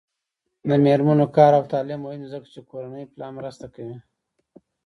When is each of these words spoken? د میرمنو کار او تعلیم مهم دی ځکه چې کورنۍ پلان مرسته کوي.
د 0.67 0.71
میرمنو 0.83 1.25
کار 1.37 1.51
او 1.59 1.63
تعلیم 1.73 1.99
مهم 2.03 2.19
دی 2.21 2.27
ځکه 2.33 2.47
چې 2.53 2.59
کورنۍ 2.69 3.03
پلان 3.13 3.31
مرسته 3.39 3.65
کوي. 3.75 3.97